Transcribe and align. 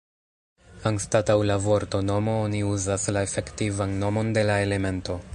Anstataŭ 0.89 1.35
la 1.49 1.57
vorto 1.65 2.01
"nomo" 2.07 2.33
oni 2.45 2.61
uzas 2.69 3.05
la 3.17 3.23
efektivan 3.27 3.95
nomon 4.05 4.33
de 4.39 4.45
la 4.51 4.57
elemento. 4.69 5.19